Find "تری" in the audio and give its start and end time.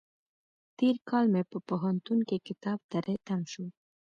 2.91-3.15